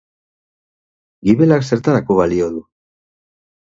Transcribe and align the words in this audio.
Gibelak 1.33 1.69
zertarako 1.71 2.21
balio 2.25 2.53
du? 2.59 2.67